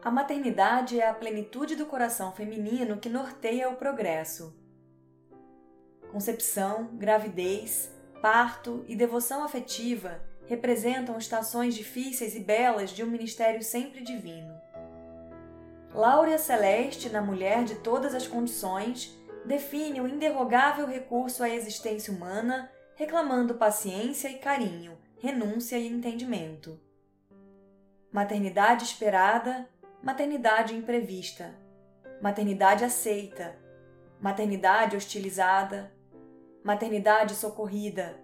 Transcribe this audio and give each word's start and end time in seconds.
A 0.02 0.10
maternidade 0.10 0.98
é 0.98 1.08
a 1.08 1.14
plenitude 1.14 1.76
do 1.76 1.86
coração 1.86 2.32
feminino 2.32 2.98
que 2.98 3.08
norteia 3.08 3.70
o 3.70 3.76
progresso. 3.76 4.52
Concepção, 6.10 6.88
gravidez, 6.94 7.88
parto 8.20 8.84
e 8.88 8.96
devoção 8.96 9.44
afetiva 9.44 10.31
representam 10.52 11.16
estações 11.16 11.74
difíceis 11.74 12.34
e 12.34 12.40
belas 12.40 12.90
de 12.90 13.02
um 13.02 13.06
ministério 13.06 13.62
sempre 13.62 14.02
divino. 14.02 14.54
Láurea 15.94 16.36
Celeste, 16.36 17.08
na 17.08 17.22
mulher 17.22 17.64
de 17.64 17.76
todas 17.76 18.14
as 18.14 18.26
condições, 18.26 19.18
define 19.46 20.02
o 20.02 20.06
inderrogável 20.06 20.86
recurso 20.86 21.42
à 21.42 21.48
existência 21.48 22.12
humana, 22.12 22.70
reclamando 22.94 23.54
paciência 23.54 24.28
e 24.28 24.38
carinho, 24.38 24.98
renúncia 25.18 25.78
e 25.78 25.86
entendimento. 25.86 26.78
Maternidade 28.12 28.84
esperada, 28.84 29.66
maternidade 30.02 30.74
imprevista, 30.74 31.54
maternidade 32.20 32.84
aceita, 32.84 33.56
maternidade 34.20 34.96
hostilizada, 34.98 35.90
maternidade 36.62 37.34
socorrida, 37.36 38.20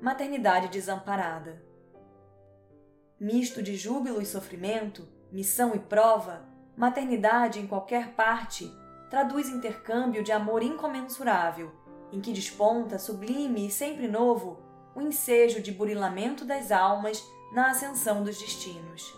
maternidade 0.00 0.68
desamparada. 0.68 1.62
Misto 3.18 3.62
de 3.62 3.76
júbilo 3.76 4.22
e 4.22 4.26
sofrimento, 4.26 5.06
missão 5.30 5.74
e 5.74 5.78
prova, 5.78 6.42
maternidade 6.74 7.60
em 7.60 7.66
qualquer 7.66 8.14
parte 8.14 8.72
traduz 9.10 9.48
intercâmbio 9.48 10.22
de 10.22 10.32
amor 10.32 10.62
incomensurável, 10.62 11.70
em 12.10 12.20
que 12.20 12.32
desponta, 12.32 12.98
sublime 12.98 13.66
e 13.66 13.70
sempre 13.70 14.08
novo, 14.08 14.62
o 14.94 15.02
ensejo 15.02 15.60
de 15.60 15.70
burilamento 15.70 16.44
das 16.46 16.72
almas 16.72 17.22
na 17.52 17.70
ascensão 17.70 18.24
dos 18.24 18.38
destinos. 18.38 19.14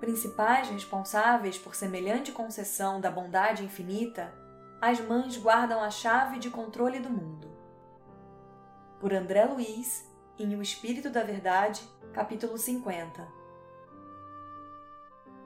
Principais 0.00 0.68
responsáveis 0.68 1.56
por 1.56 1.74
semelhante 1.74 2.32
concessão 2.32 3.00
da 3.00 3.10
bondade 3.10 3.64
infinita, 3.64 4.34
as 4.80 5.00
mães 5.00 5.36
guardam 5.38 5.82
a 5.82 5.90
chave 5.90 6.38
de 6.38 6.50
controle 6.50 6.98
do 6.98 7.08
mundo. 7.08 7.49
Por 9.00 9.14
André 9.14 9.46
Luiz, 9.46 10.06
em 10.38 10.54
O 10.54 10.60
Espírito 10.60 11.08
da 11.08 11.22
Verdade, 11.22 11.82
capítulo 12.12 12.58
50. 12.58 13.26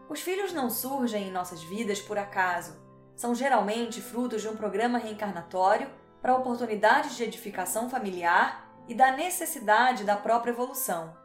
Os 0.08 0.20
filhos 0.20 0.52
não 0.52 0.68
surgem 0.68 1.28
em 1.28 1.30
nossas 1.30 1.62
vidas 1.62 2.00
por 2.00 2.18
acaso, 2.18 2.76
são 3.14 3.32
geralmente 3.32 4.02
frutos 4.02 4.42
de 4.42 4.48
um 4.48 4.56
programa 4.56 4.98
reencarnatório 4.98 5.88
para 6.20 6.34
oportunidades 6.34 7.16
de 7.16 7.22
edificação 7.22 7.88
familiar 7.88 8.68
e 8.88 8.94
da 8.94 9.12
necessidade 9.12 10.02
da 10.02 10.16
própria 10.16 10.50
evolução. 10.50 11.16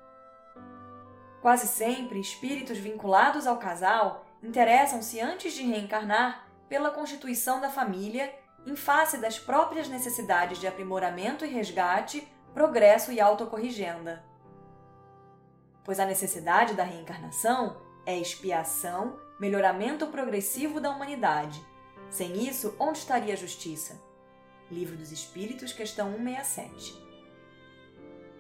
Quase 1.41 1.67
sempre, 1.67 2.19
espíritos 2.19 2.77
vinculados 2.77 3.47
ao 3.47 3.57
casal 3.57 4.23
interessam-se 4.43 5.19
antes 5.19 5.53
de 5.53 5.63
reencarnar 5.63 6.47
pela 6.69 6.91
constituição 6.91 7.59
da 7.59 7.71
família 7.71 8.31
em 8.65 8.75
face 8.75 9.17
das 9.17 9.39
próprias 9.39 9.87
necessidades 9.87 10.59
de 10.59 10.67
aprimoramento 10.67 11.45
e 11.45 11.49
resgate, 11.49 12.27
progresso 12.53 13.11
e 13.11 13.19
autocorrigenda. 13.19 14.23
Pois 15.83 15.99
a 15.99 16.05
necessidade 16.05 16.73
da 16.73 16.83
reencarnação 16.83 17.81
é 18.05 18.17
expiação, 18.17 19.19
melhoramento 19.39 20.07
progressivo 20.07 20.79
da 20.79 20.91
humanidade. 20.91 21.65
Sem 22.09 22.47
isso, 22.47 22.75
onde 22.79 22.99
estaria 22.99 23.33
a 23.33 23.37
justiça? 23.37 23.99
Livro 24.69 24.97
dos 24.97 25.11
Espíritos, 25.11 25.73
questão 25.73 26.11
167 26.11 27.09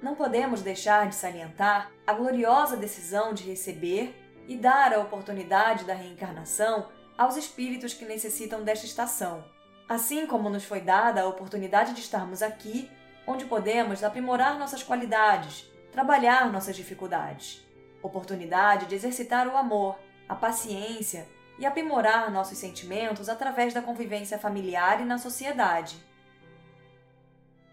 não 0.01 0.15
podemos 0.15 0.61
deixar 0.61 1.09
de 1.09 1.15
salientar 1.15 1.91
a 2.07 2.13
gloriosa 2.13 2.77
decisão 2.77 3.33
de 3.33 3.43
receber 3.43 4.15
e 4.47 4.55
dar 4.55 4.93
a 4.93 4.99
oportunidade 4.99 5.83
da 5.83 5.93
reencarnação 5.93 6.87
aos 7.17 7.35
espíritos 7.35 7.93
que 7.93 8.05
necessitam 8.05 8.63
desta 8.63 8.85
estação, 8.85 9.43
assim 9.89 10.27
como 10.27 10.51
nos 10.51 10.63
foi 10.63 10.79
dada 10.79 11.23
a 11.23 11.27
oportunidade 11.27 11.93
de 11.93 12.01
estarmos 12.01 12.43
aqui, 12.43 12.89
onde 13.25 13.45
podemos 13.45 14.03
aprimorar 14.03 14.59
nossas 14.59 14.83
qualidades, 14.83 15.65
trabalhar 15.91 16.51
nossas 16.51 16.75
dificuldades, 16.75 17.65
oportunidade 18.03 18.85
de 18.85 18.93
exercitar 18.93 19.47
o 19.47 19.57
amor, 19.57 19.97
a 20.27 20.35
paciência 20.35 21.27
e 21.57 21.65
aprimorar 21.65 22.31
nossos 22.31 22.59
sentimentos 22.59 23.27
através 23.27 23.73
da 23.73 23.81
convivência 23.81 24.37
familiar 24.37 25.01
e 25.01 25.05
na 25.05 25.17
sociedade. 25.17 25.97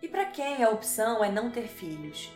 E 0.01 0.09
para 0.09 0.25
quem 0.25 0.65
a 0.65 0.71
opção 0.71 1.23
é 1.23 1.31
não 1.31 1.51
ter 1.51 1.69
filhos? 1.69 2.33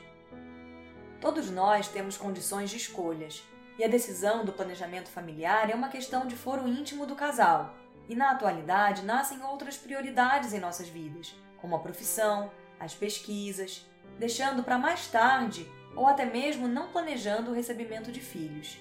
Todos 1.23 1.51
nós 1.51 1.89
temos 1.89 2.19
condições 2.19 2.71
de 2.71 2.77
escolhas, 2.77 3.43
e 3.79 3.85
a 3.85 3.89
decisão 3.89 4.45
do 4.45 4.53
planejamento 4.53 5.09
familiar 5.09 5.71
é 5.71 5.75
uma 5.75 5.89
questão 5.89 6.27
de 6.27 6.37
foro 6.37 6.69
íntimo 6.69 7.07
do 7.07 7.15
casal. 7.15 7.80
E 8.11 8.15
na 8.15 8.33
atualidade 8.33 9.05
nascem 9.05 9.43
outras 9.43 9.79
prioridades 9.79 10.53
em 10.53 10.61
nossas 10.61 10.89
vidas, 10.89 11.35
como 11.59 11.75
a 11.75 11.79
profissão, 11.79 12.51
as 12.79 12.93
pesquisas, 12.93 13.87
deixando 14.19 14.63
para 14.63 14.77
mais 14.77 15.07
tarde 15.07 15.67
ou 15.97 16.07
até 16.07 16.27
mesmo 16.27 16.69
não 16.69 16.91
planejando 16.91 17.51
o 17.51 17.55
recebimento 17.55 18.13
de 18.13 18.21
filhos. 18.21 18.79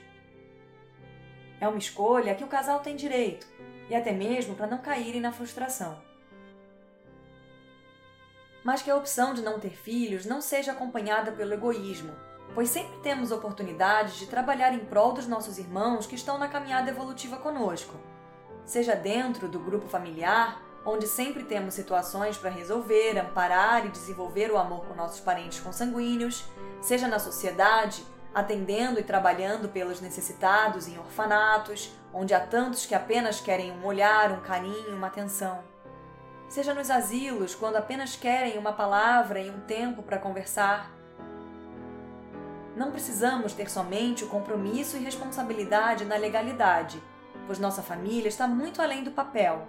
É 1.62 1.68
uma 1.68 1.78
escolha 1.78 2.36
que 2.36 2.44
o 2.44 2.48
casal 2.48 2.82
tem 2.82 2.96
direito, 2.96 3.48
e 3.90 3.96
até 3.96 4.12
mesmo 4.12 4.56
para 4.56 4.68
não 4.68 4.80
caírem 4.80 5.22
na 5.22 5.32
frustração 5.32 6.10
mas 8.64 8.82
que 8.82 8.92
a 8.92 8.96
opção 8.96 9.34
de 9.34 9.42
não 9.42 9.60
ter 9.60 9.72
filhos 9.72 10.26
não 10.26 10.42
seja 10.42 10.74
acompanhada 10.74 11.32
pelo 11.32 11.54
egoísmo, 11.54 12.14
pois 12.54 12.70
sempre 12.70 13.00
temos 13.00 13.32
oportunidades 13.32 14.18
de 14.18 14.28
trabalhar 14.28 14.74
em 14.74 14.86
prol 14.86 15.14
dos 15.14 15.28
nossos 15.28 15.58
irmãos 15.58 16.06
que 16.06 16.16
estão 16.16 16.38
na 16.38 16.48
caminhada 16.48 16.90
evolutiva 16.90 17.38
conosco. 17.38 17.96
Seja 18.70 18.96
dentro 18.96 19.48
do 19.48 19.58
grupo 19.58 19.88
familiar, 19.88 20.62
onde 20.86 21.08
sempre 21.08 21.44
temos 21.44 21.74
situações 21.74 22.38
para 22.38 22.52
resolver, 22.52 23.18
amparar 23.18 23.84
e 23.84 23.90
desenvolver 23.90 24.52
o 24.52 24.58
amor 24.58 24.86
com 24.86 24.94
nossos 24.94 25.20
parentes 25.20 25.60
consanguíneos, 25.60 26.46
seja 26.80 27.08
na 27.08 27.18
sociedade, 27.18 28.06
atendendo 28.32 29.00
e 29.00 29.04
trabalhando 29.04 29.70
pelos 29.70 30.00
necessitados 30.00 30.88
em 30.88 31.00
orfanatos, 31.00 31.92
onde 32.14 32.36
há 32.36 32.40
tantos 32.40 32.86
que 32.86 32.94
apenas 32.94 33.42
querem 33.42 33.72
um 33.72 33.84
olhar, 33.84 34.32
um 34.32 34.42
carinho, 34.42 34.96
uma 34.96 35.08
atenção 35.08 35.64
seja 36.48 36.74
nos 36.74 36.90
asilos, 36.90 37.54
quando 37.54 37.76
apenas 37.76 38.16
querem 38.16 38.58
uma 38.58 38.74
palavra 38.74 39.40
e 39.40 39.50
um 39.52 39.60
tempo 39.62 40.02
para 40.02 40.18
conversar. 40.18 40.92
Não 42.76 42.92
precisamos 42.92 43.54
ter 43.54 43.70
somente 43.70 44.24
o 44.24 44.28
compromisso 44.28 44.98
e 44.98 45.04
responsabilidade 45.04 46.06
na 46.06 46.18
legalidade, 46.18 47.02
pois 47.50 47.58
nossa 47.58 47.82
família 47.82 48.28
está 48.28 48.48
muito 48.48 48.80
além 48.80 49.04
do 49.04 49.10
papel. 49.10 49.68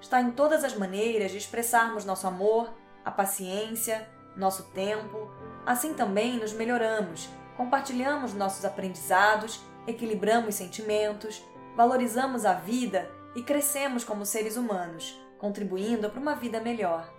Está 0.00 0.20
em 0.20 0.30
todas 0.30 0.62
as 0.62 0.76
maneiras 0.76 1.32
de 1.32 1.38
expressarmos 1.38 2.04
nosso 2.04 2.24
amor, 2.24 2.72
a 3.04 3.10
paciência, 3.10 4.08
nosso 4.36 4.70
tempo. 4.70 5.28
Assim 5.66 5.92
também 5.92 6.38
nos 6.38 6.52
melhoramos, 6.52 7.28
compartilhamos 7.56 8.32
nossos 8.32 8.64
aprendizados, 8.64 9.60
equilibramos 9.88 10.54
sentimentos, 10.54 11.42
valorizamos 11.74 12.44
a 12.44 12.52
vida 12.52 13.10
e 13.34 13.42
crescemos 13.42 14.04
como 14.04 14.24
seres 14.24 14.56
humanos 14.56 15.20
contribuindo 15.36 16.08
para 16.08 16.20
uma 16.20 16.36
vida 16.36 16.60
melhor. 16.60 17.12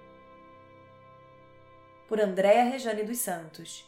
Por 2.07 2.21
Andréa 2.21 2.63
Rejane 2.63 3.03
dos 3.03 3.17
Santos 3.17 3.85